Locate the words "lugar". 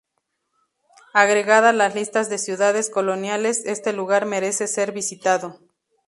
3.93-4.25